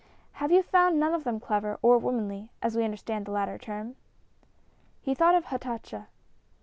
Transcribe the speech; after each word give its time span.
Have 0.41 0.51
you 0.51 0.63
found 0.63 0.99
none 0.99 1.13
of 1.13 1.25
them 1.25 1.39
clever 1.39 1.77
or 1.83 1.99
womanly, 1.99 2.49
as 2.59 2.75
we 2.75 2.83
understand 2.83 3.27
the 3.27 3.31
latter 3.31 3.59
term?" 3.59 3.97
He 4.99 5.13
thought 5.13 5.35
of 5.35 5.45
Hatatcha. 5.45 6.07